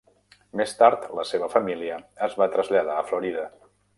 [0.61, 1.99] Més tard la seva família
[2.29, 3.47] es va traslladar a Florida.